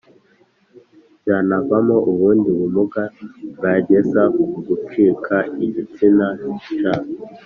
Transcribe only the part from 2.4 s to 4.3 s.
bumuga bwageza